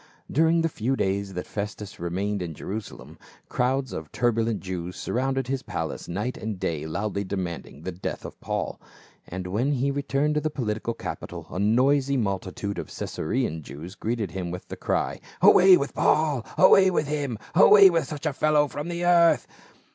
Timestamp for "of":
3.93-4.11, 8.25-8.41, 12.79-12.87